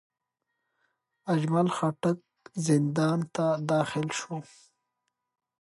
اجمل 1.33 1.67
خټک 1.75 2.17
زندان 2.67 3.19
ته 3.35 3.45
داخل 3.71 4.07
شو. 4.19 4.35